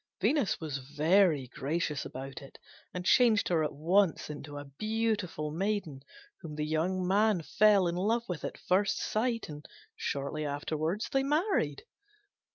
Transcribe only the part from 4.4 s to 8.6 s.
a beautiful maiden, whom the young man fell in love with at